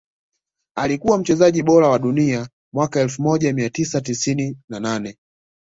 Alikuwa 0.75 1.17
mchezaji 1.17 1.63
bora 1.63 1.87
wa 1.87 1.99
dunia 1.99 2.49
mwaka 2.73 2.99
elfu 2.99 3.21
moja 3.21 3.53
mia 3.53 3.69
tisa 3.69 4.01
tisini 4.01 4.57
na 4.69 4.79
nane 4.79 5.17